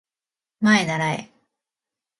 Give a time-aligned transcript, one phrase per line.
[0.79, 1.31] まえならえ